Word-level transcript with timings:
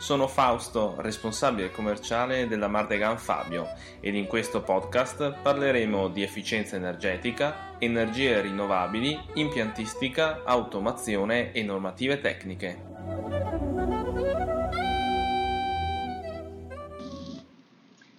Sono 0.00 0.28
Fausto, 0.28 0.94
responsabile 0.96 1.70
commerciale 1.70 2.48
della 2.48 2.68
Mardegan 2.68 3.18
Fabio 3.18 3.68
ed 4.00 4.14
in 4.14 4.26
questo 4.26 4.62
podcast 4.62 5.40
parleremo 5.42 6.08
di 6.08 6.22
efficienza 6.22 6.76
energetica, 6.76 7.76
energie 7.78 8.40
rinnovabili, 8.40 9.20
impiantistica, 9.34 10.42
automazione 10.44 11.52
e 11.52 11.62
normative 11.62 12.18
tecniche. 12.18 12.82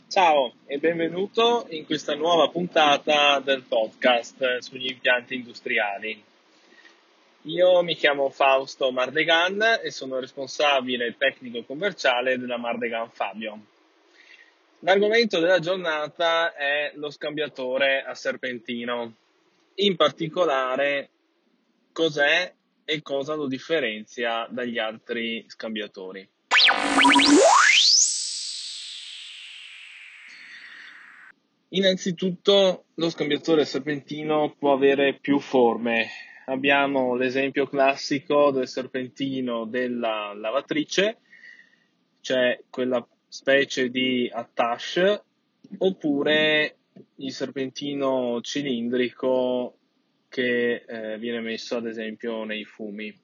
Ciao 0.07 0.54
e 0.68 0.77
benvenuto 0.77 1.66
in 1.70 1.85
questa 1.85 2.13
nuova 2.13 2.48
puntata 2.49 3.40
del 3.40 3.63
podcast 3.63 4.59
sugli 4.59 4.91
impianti 4.91 5.34
industriali. 5.34 6.23
Io 7.45 7.81
mi 7.81 7.95
chiamo 7.95 8.30
Fausto 8.30 8.91
Mardegan 8.91 9.80
e 9.82 9.90
sono 9.90 10.20
responsabile 10.20 11.16
tecnico 11.18 11.63
commerciale 11.63 12.38
della 12.38 12.58
Mardegan 12.58 13.09
Fabio. 13.09 13.59
L'argomento 14.82 15.40
della 15.40 15.58
giornata 15.58 16.54
è 16.54 16.91
lo 16.96 17.09
scambiatore 17.09 18.04
a 18.04 18.13
serpentino, 18.13 19.16
in 19.76 19.96
particolare 19.96 21.09
cos'è 21.91 22.54
e 22.85 23.02
cosa 23.02 23.34
lo 23.34 23.48
differenzia 23.48 24.46
dagli 24.48 24.77
altri 24.77 25.43
scambiatori. 25.48 26.27
Innanzitutto 31.70 32.85
lo 32.93 33.10
scambiatore 33.10 33.65
serpentino 33.65 34.54
può 34.60 34.74
avere 34.74 35.18
più 35.20 35.40
forme. 35.40 36.21
Abbiamo 36.52 37.16
l'esempio 37.16 37.66
classico 37.66 38.52
del 38.52 38.68
serpentino 38.68 39.63
della 39.63 40.34
lavatrice, 40.34 41.20
cioè 42.20 42.62
quella 42.70 43.08
specie 43.26 43.90
di 43.90 44.30
attache, 44.30 45.24
oppure 45.77 46.76
il 47.16 47.32
serpentino 47.32 48.41
cilindrico 48.41 49.77
che 50.27 50.84
eh, 50.85 51.18
viene 51.20 51.40
messo 51.40 51.77
ad 51.77 51.85
esempio 51.85 52.43
nei 52.43 52.65
fumi. 52.65 53.18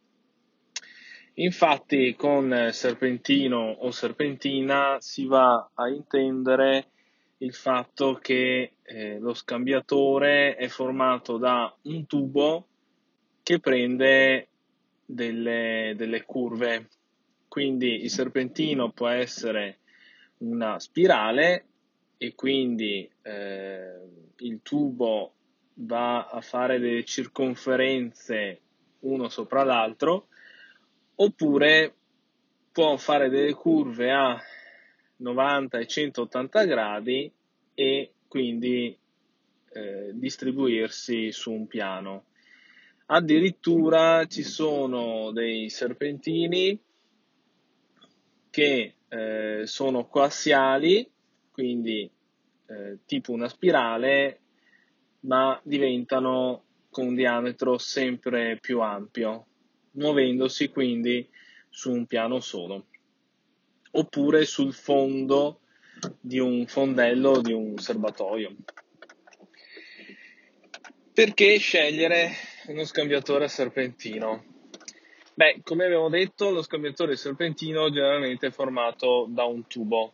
Infatti 1.34 2.16
con 2.16 2.70
serpentino 2.72 3.60
o 3.60 3.92
serpentina 3.92 5.02
si 5.02 5.26
va 5.26 5.70
a 5.74 5.90
intendere 5.90 6.92
il 7.40 7.54
fatto 7.54 8.14
che 8.22 8.76
eh, 8.84 9.20
lo 9.20 9.34
scambiatore 9.34 10.56
è 10.56 10.70
formato 10.70 11.38
da 11.38 11.76
un 11.82 12.06
tubo 12.06 12.68
che 13.48 13.62
prende 13.62 14.50
delle, 15.06 15.94
delle 15.96 16.26
curve. 16.26 16.90
Quindi 17.48 18.04
il 18.04 18.10
serpentino 18.10 18.92
può 18.92 19.08
essere 19.08 19.78
una 20.40 20.78
spirale 20.80 21.66
e 22.18 22.36
quindi 22.36 23.10
eh, 23.22 24.02
il 24.40 24.60
tubo 24.62 25.34
va 25.76 26.26
a 26.26 26.42
fare 26.42 26.78
delle 26.78 27.06
circonferenze 27.06 28.60
uno 29.00 29.30
sopra 29.30 29.64
l'altro 29.64 30.28
oppure 31.16 31.96
può 32.74 32.98
fare 32.98 33.30
delle 33.30 33.54
curve 33.54 34.12
a 34.12 34.38
90 35.16 35.78
e 35.78 35.88
180 35.88 36.66
gradi 36.66 37.32
e 37.74 38.12
quindi 38.28 38.98
eh, 39.72 40.10
distribuirsi 40.12 41.32
su 41.32 41.54
un 41.54 41.66
piano. 41.66 42.26
Addirittura 43.08 44.26
ci 44.26 44.44
sono 44.44 45.32
dei 45.32 45.70
serpentini 45.70 46.80
che 48.50 48.96
eh, 49.08 49.62
sono 49.66 50.08
coassiali, 50.08 51.10
quindi 51.52 52.10
eh, 52.68 53.00
tipo 53.06 53.32
una 53.32 53.48
spirale, 53.48 54.40
ma 55.22 55.60
diventano 55.64 56.64
con 56.90 57.08
un 57.08 57.16
diametro 57.16 57.78
sempre 57.78 58.58
più 58.60 58.82
ampio, 58.82 59.46
muovendosi 59.92 60.70
quindi 60.70 61.28
su 61.70 61.92
un 61.92 62.06
piano 62.06 62.40
solo 62.40 62.88
oppure 63.92 64.46
sul 64.46 64.74
fondo 64.74 65.62
di 66.20 66.40
un 66.40 66.68
fondello 66.68 67.42
di 67.42 67.54
un 67.54 67.78
serbatoio. 67.78 68.56
Perché 71.14 71.58
scegliere 71.58 72.32
uno 72.68 72.84
scambiatore 72.84 73.48
serpentino? 73.48 74.44
Beh, 75.34 75.62
come 75.64 75.86
abbiamo 75.86 76.10
detto, 76.10 76.50
lo 76.50 76.62
scambiatore 76.62 77.16
serpentino 77.16 77.90
generalmente 77.90 78.48
è 78.48 78.52
formato 78.52 79.28
da 79.30 79.46
un 79.46 79.68
tubo 79.68 80.14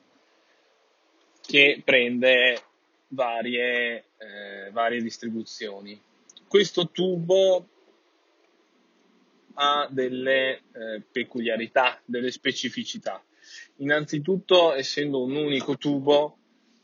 che 1.42 1.82
prende 1.84 2.62
varie, 3.08 4.06
eh, 4.18 4.72
varie 4.72 5.02
distribuzioni. 5.02 6.00
Questo 6.48 6.90
tubo 6.90 7.68
ha 9.56 9.88
delle 9.90 10.62
eh, 10.74 11.02
peculiarità, 11.12 12.02
delle 12.06 12.32
specificità. 12.32 13.24
Innanzitutto, 13.78 14.74
essendo 14.74 15.24
un 15.24 15.36
unico 15.36 15.78
tubo, 15.78 16.38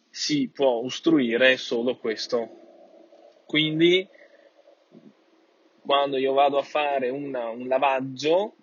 si 0.09 0.50
può 0.50 0.81
ostruire 0.84 1.58
solo 1.58 1.97
questo. 1.97 2.50
Quindi, 3.46 4.08
quando 5.90 6.18
io 6.18 6.34
vado 6.34 6.60
a 6.60 6.62
fare 6.62 7.10
una, 7.10 7.50
un 7.50 7.68
lavaggio, 7.68 8.54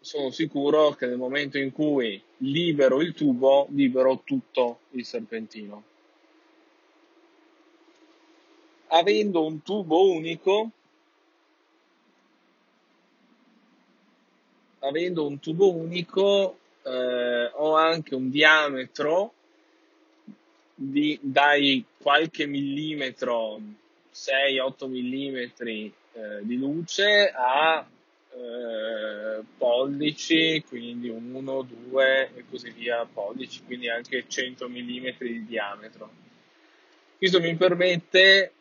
sono 0.00 0.28
sicuro 0.28 0.90
che 0.90 1.06
nel 1.06 1.16
momento 1.16 1.56
in 1.56 1.72
cui 1.72 2.22
libero 2.36 3.00
il 3.00 3.14
tubo, 3.14 3.66
libero 3.70 4.20
tutto 4.24 4.80
il 4.90 5.06
serpentino. 5.06 5.82
Avendo 8.88 9.46
un 9.46 9.62
tubo 9.62 10.10
unico, 10.10 10.70
avendo 14.80 15.26
un 15.26 15.40
tubo 15.40 15.72
unico 15.72 16.58
eh, 16.82 17.50
ho 17.54 17.74
anche 17.74 18.14
un 18.14 18.28
diametro 18.28 19.32
di, 20.74 21.18
dai 21.22 21.82
qualche 21.96 22.44
millimetro, 22.44 23.58
6-8 24.12 24.86
millimetri 24.90 26.02
eh, 26.14 26.40
di 26.42 26.56
luce 26.56 27.30
a 27.34 27.86
eh, 28.30 29.42
pollici, 29.56 30.64
quindi 30.66 31.08
1, 31.08 31.62
2 31.62 32.30
e 32.34 32.44
così 32.48 32.70
via 32.70 33.04
pollici, 33.04 33.62
quindi 33.64 33.88
anche 33.88 34.24
100 34.26 34.68
millimetri 34.68 35.32
di 35.32 35.44
diametro. 35.44 36.10
Questo 37.18 37.40
mi 37.40 37.54
permette 37.56 38.52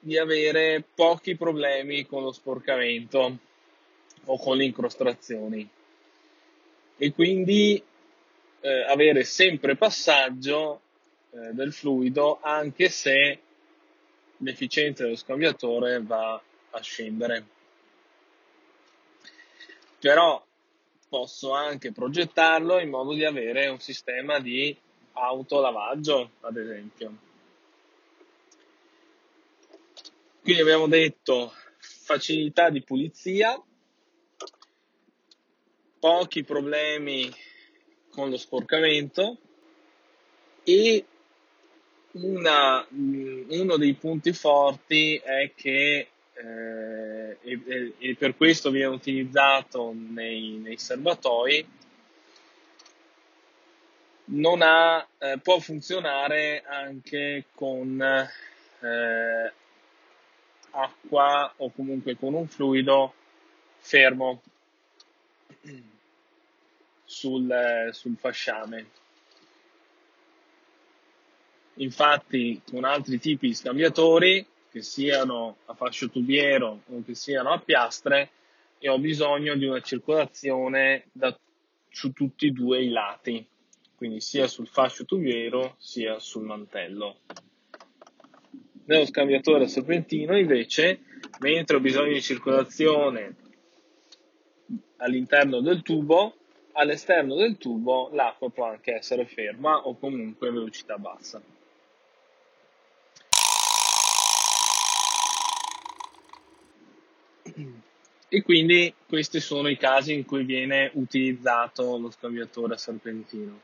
di 0.00 0.16
avere 0.16 0.82
pochi 0.94 1.36
problemi 1.36 2.06
con 2.06 2.22
lo 2.22 2.32
sporcamento 2.32 3.38
o 4.24 4.38
con 4.38 4.56
le 4.56 4.64
incrostazioni 4.64 5.68
e 6.96 7.12
quindi 7.12 7.82
eh, 8.60 8.82
avere 8.82 9.24
sempre 9.24 9.76
passaggio 9.76 10.80
eh, 11.30 11.52
del 11.52 11.72
fluido 11.72 12.38
anche 12.42 12.88
se 12.88 13.38
l'efficienza 14.38 15.04
dello 15.04 15.16
scambiatore 15.16 16.02
va 16.02 16.40
a 16.70 16.80
scendere. 16.80 17.46
Però 19.98 20.44
posso 21.08 21.52
anche 21.52 21.92
progettarlo 21.92 22.78
in 22.78 22.88
modo 22.88 23.12
di 23.14 23.24
avere 23.24 23.68
un 23.68 23.80
sistema 23.80 24.38
di 24.38 24.76
autolavaggio, 25.12 26.30
ad 26.40 26.56
esempio. 26.56 27.28
Quindi 30.42 30.62
abbiamo 30.62 30.86
detto 30.86 31.52
facilità 31.78 32.70
di 32.70 32.82
pulizia, 32.82 33.62
pochi 35.98 36.44
problemi 36.44 37.30
con 38.10 38.30
lo 38.30 38.36
sporcamento 38.36 39.36
e 40.64 41.04
una, 42.12 42.86
uno 42.90 43.76
dei 43.76 43.94
punti 43.94 44.32
forti 44.32 45.16
è 45.16 45.52
che 45.54 46.08
eh, 46.42 47.36
e, 47.42 47.94
e, 47.98 48.16
per 48.16 48.36
questo 48.36 48.70
viene 48.70 48.94
utilizzato 48.94 49.92
nei, 49.94 50.58
nei 50.62 50.78
serbatoi 50.78 51.66
ha, 54.60 55.06
eh, 55.18 55.38
può 55.42 55.58
funzionare 55.58 56.62
anche 56.64 57.46
con 57.54 58.00
eh, 58.00 59.52
acqua 60.70 61.52
o 61.56 61.70
comunque 61.72 62.16
con 62.16 62.34
un 62.34 62.46
fluido 62.46 63.12
fermo 63.78 64.40
sul, 67.04 67.88
sul 67.92 68.16
fasciame. 68.16 68.86
Infatti, 71.74 72.60
con 72.70 72.84
altri 72.84 73.18
tipi 73.18 73.48
di 73.48 73.54
scambiatori, 73.54 74.46
che 74.70 74.82
siano 74.82 75.56
a 75.66 75.74
fascio 75.74 76.08
tubiero 76.08 76.82
o 76.86 77.02
che 77.04 77.14
siano 77.14 77.52
a 77.52 77.58
piastre, 77.58 78.30
io 78.78 78.92
ho 78.92 78.98
bisogno 78.98 79.56
di 79.56 79.66
una 79.66 79.80
circolazione 79.80 81.06
da, 81.12 81.36
su 81.88 82.12
tutti 82.12 82.46
e 82.46 82.50
due 82.50 82.82
i 82.82 82.88
lati, 82.88 83.46
quindi 83.96 84.20
sia 84.20 84.46
sul 84.46 84.68
fascio 84.68 85.04
tubiero 85.04 85.74
sia 85.78 86.18
sul 86.18 86.44
mantello. 86.44 87.18
Nello 88.84 89.06
scambiatore 89.06 89.68
serpentino 89.68 90.36
invece, 90.36 91.00
mentre 91.40 91.76
ho 91.76 91.80
bisogno 91.80 92.12
di 92.12 92.22
circolazione 92.22 93.36
all'interno 94.96 95.60
del 95.60 95.82
tubo, 95.82 96.36
all'esterno 96.72 97.34
del 97.34 97.58
tubo 97.58 98.08
l'acqua 98.12 98.50
può 98.50 98.66
anche 98.66 98.94
essere 98.94 99.26
ferma 99.26 99.76
o 99.76 99.96
comunque 99.96 100.48
a 100.48 100.52
velocità 100.52 100.96
bassa. 100.96 101.59
E 108.28 108.42
quindi 108.42 108.94
questi 109.08 109.40
sono 109.40 109.68
i 109.68 109.76
casi 109.76 110.12
in 110.12 110.24
cui 110.24 110.44
viene 110.44 110.90
utilizzato 110.94 111.98
lo 111.98 112.10
scambiatore 112.10 112.76
serpentino. 112.76 113.60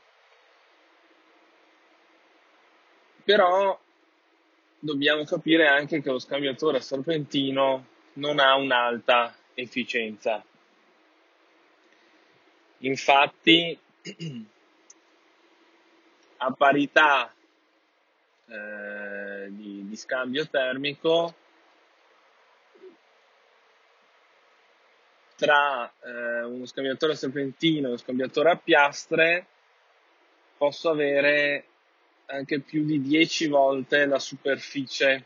Però 3.23 3.79
dobbiamo 4.79 5.23
capire 5.23 5.67
anche 5.67 6.01
che 6.01 6.09
lo 6.09 6.19
scambiatore 6.19 6.81
serpentino 6.81 7.85
non 8.13 8.39
ha 8.39 8.55
un'alta 8.55 9.35
efficienza. 9.53 10.43
Infatti, 12.79 13.77
a 16.37 16.51
parità 16.51 17.33
eh, 18.47 19.47
di, 19.49 19.87
di 19.87 19.95
scambio 19.95 20.47
termico, 20.47 21.33
tra 25.37 25.89
eh, 26.03 26.43
uno 26.43 26.65
scambiatore 26.65 27.15
serpentino 27.15 27.85
e 27.85 27.89
uno 27.89 27.97
scambiatore 27.97 28.49
a 28.49 28.57
piastre 28.57 29.45
posso 30.57 30.89
avere 30.89 31.65
anche 32.25 32.59
più 32.59 32.83
di 32.83 32.99
10 33.01 33.47
volte 33.47 34.05
la 34.07 34.17
superficie 34.19 35.25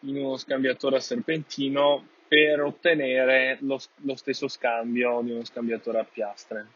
in 0.00 0.18
uno 0.18 0.36
scambiatore 0.36 0.96
a 0.96 1.00
serpentino 1.00 2.06
per 2.28 2.60
ottenere 2.60 3.56
lo, 3.62 3.80
lo 4.02 4.14
stesso 4.14 4.46
scambio 4.46 5.22
di 5.22 5.32
uno 5.32 5.44
scambiatore 5.44 5.98
a 5.98 6.04
piastre. 6.04 6.66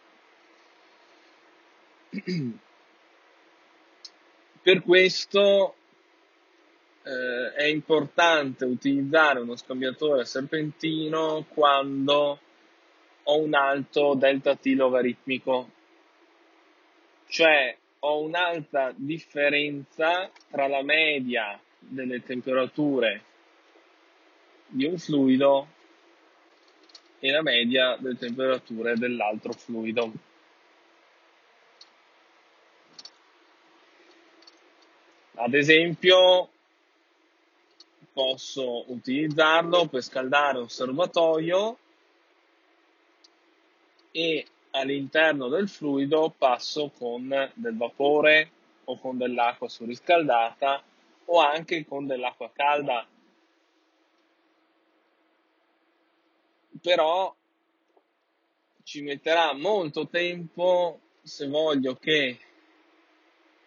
per 4.63 4.83
questo 4.83 5.75
eh, 7.05 7.53
è 7.53 7.65
importante 7.65 8.65
utilizzare 8.65 9.41
uno 9.41 9.57
scambiatore 9.57 10.25
serpentino 10.25 11.45
quando 11.49 12.41
ho 13.23 13.39
un 13.39 13.55
alto 13.55 14.15
delta 14.15 14.57
T 14.57 14.67
logaritmico, 14.75 15.71
cioè 17.29 17.77
ho 18.01 18.23
un'alta 18.23 18.93
differenza 18.97 20.31
tra 20.51 20.67
la 20.67 20.83
media 20.83 21.59
delle 21.79 22.23
temperature 22.23 23.23
di 24.67 24.85
un 24.85 24.99
fluido 24.99 25.69
e 27.19 27.31
la 27.31 27.43
media 27.43 27.97
delle 27.99 28.17
temperature 28.17 28.97
dell'altro 28.97 29.53
fluido. 29.53 30.13
Ad 35.37 35.55
esempio, 35.55 36.51
posso 38.15 38.91
utilizzarlo 38.93 39.89
per 39.89 40.01
scaldare 40.01 40.61
un 40.61 40.69
serbatoio 40.69 41.79
e 44.13 44.47
all'interno 44.71 45.49
del 45.49 45.69
fluido 45.69 46.33
passo 46.37 46.91
con 46.97 47.29
del 47.55 47.77
vapore 47.77 48.51
o 48.85 48.99
con 49.01 49.19
dell'acqua 49.19 49.69
surriscaldata 49.69 50.83
o 51.27 51.41
anche 51.41 51.85
con 51.85 52.07
dell'acqua 52.07 52.51
calda. 52.53 53.05
Però 56.81 57.35
ci 58.85 59.03
metterà 59.03 59.53
molto 59.55 60.07
tempo 60.07 61.01
se 61.23 61.49
voglio 61.49 61.97
che 61.97 62.39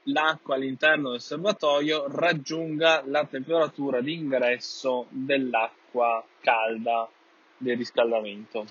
l'acqua 0.08 0.56
all'interno 0.56 1.12
del 1.12 1.22
serbatoio 1.22 2.06
raggiunga 2.08 3.04
la 3.06 3.26
temperatura 3.26 4.02
di 4.02 4.14
ingresso 4.14 5.08
dell'acqua 5.10 6.24
calda 6.40 7.10
del 7.58 7.78
riscaldamento. 7.78 8.66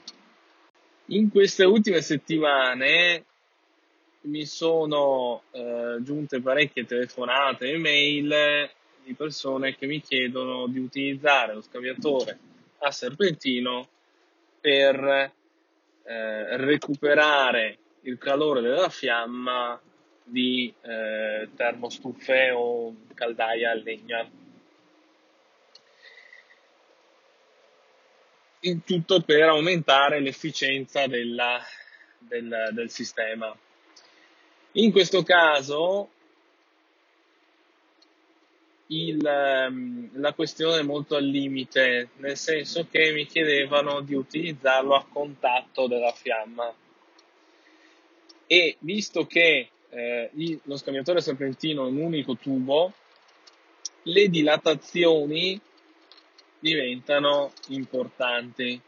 In 1.06 1.30
queste 1.30 1.64
ultime 1.64 2.00
settimane 2.00 3.24
mi 4.22 4.44
sono 4.44 5.42
eh, 5.52 5.98
giunte 6.00 6.40
parecchie 6.40 6.84
telefonate 6.84 7.70
e 7.70 7.78
mail 7.78 8.70
di 9.04 9.14
persone 9.14 9.76
che 9.76 9.86
mi 9.86 10.00
chiedono 10.00 10.66
di 10.66 10.80
utilizzare 10.80 11.54
lo 11.54 11.60
scambiatore 11.60 12.38
a 12.78 12.90
serpentino 12.90 13.88
per 14.60 15.32
eh, 16.02 16.56
recuperare 16.56 17.78
il 18.02 18.18
calore 18.18 18.60
della 18.60 18.88
fiamma 18.88 19.80
di 20.28 20.74
eh, 20.82 21.48
termostufe 21.54 22.50
o 22.50 22.94
caldaia 23.14 23.70
a 23.70 23.74
legna. 23.74 24.28
Il 28.60 28.82
tutto 28.84 29.22
per 29.22 29.42
aumentare 29.42 30.20
l'efficienza 30.20 31.06
della, 31.06 31.62
del, 32.18 32.70
del 32.72 32.90
sistema. 32.90 33.56
In 34.72 34.90
questo 34.90 35.22
caso 35.22 36.10
il, 38.88 39.24
ehm, 39.24 40.10
la 40.14 40.32
questione 40.32 40.80
è 40.80 40.82
molto 40.82 41.14
al 41.14 41.24
limite, 41.24 42.10
nel 42.16 42.36
senso 42.36 42.88
che 42.90 43.12
mi 43.12 43.26
chiedevano 43.26 44.00
di 44.00 44.14
utilizzarlo 44.14 44.94
a 44.94 45.06
contatto 45.08 45.86
della 45.86 46.12
fiamma. 46.12 46.74
E 48.48 48.76
visto 48.80 49.26
che 49.26 49.70
eh, 49.90 50.30
lo 50.64 50.76
scambiatore 50.76 51.20
serpentino 51.20 51.86
è 51.86 51.90
un 51.90 51.98
unico 51.98 52.36
tubo, 52.36 52.92
le 54.02 54.28
dilatazioni 54.28 55.60
diventano 56.58 57.52
importanti. 57.68 58.80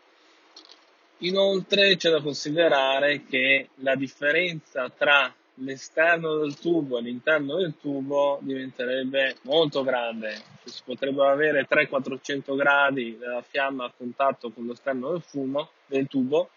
Inoltre 1.19 1.97
c'è 1.97 2.11
da 2.11 2.21
considerare 2.21 3.25
che 3.25 3.71
la 3.77 3.97
differenza 3.97 4.89
tra 4.91 5.35
l'esterno 5.61 6.39
del 6.39 6.57
tubo 6.57 6.99
e 6.99 7.03
l'interno 7.03 7.57
del 7.57 7.75
tubo 7.81 8.39
diventerebbe 8.43 9.37
molto 9.43 9.83
grande. 9.83 10.35
Cioè, 10.63 10.73
si 10.73 10.83
potrebbero 10.85 11.29
avere 11.29 11.67
300-400 11.69 12.57
gradi 12.57 13.17
della 13.19 13.43
fiamma 13.43 13.87
a 13.87 13.93
contatto 13.97 14.51
con 14.51 14.67
l'esterno 14.67 15.11
del 15.11 15.23
fumo 15.23 15.71
del 15.87 16.07
tubo, 16.07 16.51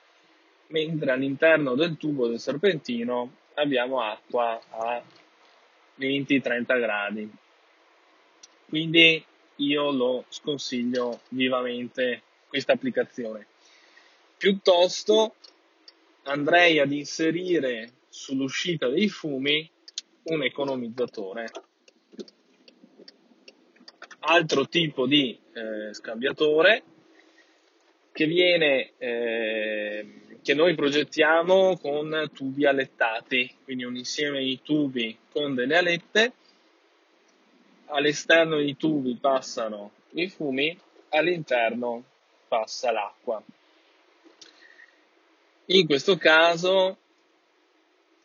mentre 0.68 1.12
all'interno 1.12 1.76
del 1.76 1.98
tubo 1.98 2.28
del 2.28 2.40
serpentino 2.40 3.40
abbiamo 3.62 4.02
acqua 4.02 4.62
a 4.70 5.02
20-30 6.00 6.80
gradi. 6.80 7.30
Quindi 8.68 9.24
io 9.58 9.92
lo 9.92 10.26
sconsiglio 10.30 11.22
vivamente 11.30 12.24
questa 12.48 12.74
applicazione. 12.74 13.48
Piuttosto 14.38 15.36
andrei 16.24 16.80
ad 16.80 16.92
inserire 16.92 17.92
sull'uscita 18.10 18.88
dei 18.90 19.10
fumi 19.10 19.70
un 20.24 20.44
economizzatore. 20.44 21.50
Altro 24.24 24.68
tipo 24.68 25.08
di 25.08 25.38
eh, 25.54 25.94
scambiatore 25.94 26.84
che 28.12 28.26
viene 28.26 28.92
eh, 28.98 30.21
che 30.44 30.54
noi 30.56 30.74
progettiamo 30.74 31.78
con 31.78 32.30
tubi 32.34 32.66
alettati, 32.66 33.58
quindi 33.64 33.84
un 33.84 33.96
insieme 33.96 34.40
di 34.40 34.60
tubi 34.64 35.18
con 35.32 35.54
delle 35.54 35.78
alette. 35.78 36.34
All'esterno 37.88 38.56
dei 38.56 38.76
tubi 38.76 39.18
passano 39.20 39.92
i 40.12 40.30
fumi, 40.30 40.78
all'interno 41.10 42.04
passa 42.48 42.92
l'acqua. 42.92 43.42
In 45.66 45.86
questo 45.86 46.18
caso, 46.18 46.98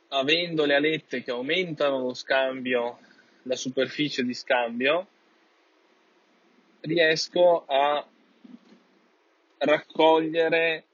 avendo 0.09 0.65
le 0.65 0.75
alette 0.75 1.23
che 1.23 1.31
aumentano 1.31 2.01
lo 2.01 2.15
scambio, 2.15 2.99
la 3.43 3.57
superficie 3.57 4.25
di 4.25 4.35
scambio, 4.35 5.07
riesco 6.81 7.65
a 7.67 8.05
raccogliere 9.59 10.85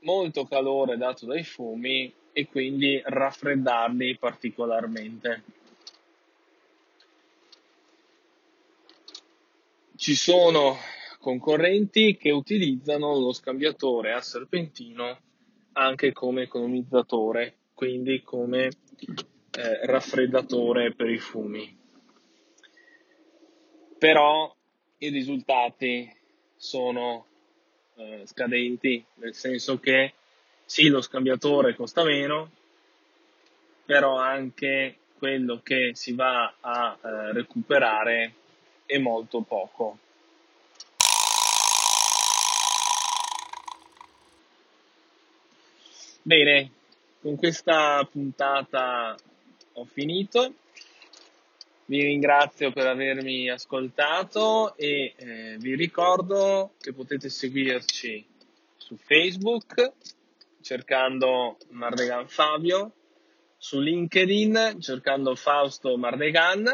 molto 0.00 0.44
calore 0.44 0.96
dato 0.96 1.26
dai 1.26 1.44
fumi 1.44 2.12
e 2.32 2.46
quindi 2.46 3.00
raffreddarli 3.04 4.18
particolarmente. 4.18 5.42
Ci 9.96 10.14
sono 10.14 10.76
concorrenti 11.18 12.16
che 12.16 12.30
utilizzano 12.30 13.18
lo 13.18 13.32
scambiatore 13.32 14.12
a 14.12 14.20
serpentino 14.20 15.18
anche 15.72 16.12
come 16.12 16.42
economizzatore, 16.42 17.56
quindi 17.74 18.22
come 18.22 18.66
eh, 18.66 19.86
raffreddatore 19.86 20.94
per 20.94 21.10
i 21.10 21.18
fumi. 21.18 21.76
Però 23.98 24.54
i 24.98 25.08
risultati 25.08 26.08
sono 26.54 27.26
eh, 27.96 28.22
scadenti, 28.24 29.04
nel 29.14 29.34
senso 29.34 29.78
che 29.78 30.14
sì, 30.64 30.88
lo 30.88 31.00
scambiatore 31.00 31.74
costa 31.74 32.02
meno, 32.04 32.50
però 33.84 34.16
anche 34.18 34.96
quello 35.18 35.60
che 35.62 35.92
si 35.94 36.12
va 36.12 36.54
a 36.60 36.98
eh, 37.00 37.32
recuperare 37.32 38.34
è 38.84 38.98
molto 38.98 39.40
poco. 39.40 39.98
Bene, 46.22 46.70
con 47.20 47.36
questa 47.36 48.06
puntata 48.10 49.16
ho 49.74 49.84
finito. 49.84 50.54
Vi 51.88 52.02
ringrazio 52.02 52.72
per 52.72 52.88
avermi 52.88 53.48
ascoltato 53.48 54.76
e 54.76 55.14
eh, 55.16 55.56
vi 55.58 55.76
ricordo 55.76 56.74
che 56.80 56.92
potete 56.92 57.28
seguirci 57.28 58.26
su 58.76 58.96
Facebook 58.96 59.92
cercando 60.60 61.58
Mardegan 61.68 62.26
Fabio, 62.26 62.92
su 63.56 63.78
LinkedIn 63.78 64.80
cercando 64.80 65.36
Fausto 65.36 65.96
Mardegan, 65.96 66.64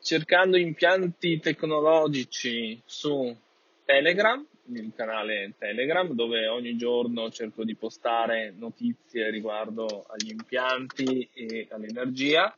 cercando 0.00 0.56
impianti 0.56 1.40
tecnologici 1.40 2.80
su 2.86 3.36
Telegram 3.84 4.46
il 4.70 4.92
canale 4.94 5.54
Telegram 5.58 6.08
dove 6.12 6.46
ogni 6.46 6.76
giorno 6.76 7.30
cerco 7.30 7.64
di 7.64 7.74
postare 7.74 8.54
notizie 8.56 9.30
riguardo 9.30 10.04
agli 10.08 10.30
impianti 10.30 11.28
e 11.32 11.66
all'energia. 11.70 12.54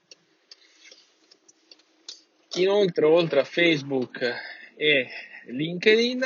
Inoltre, 2.57 3.05
oltre 3.05 3.41
a 3.41 3.45
Facebook 3.45 4.21
e 4.77 5.09
LinkedIn, 5.47 6.23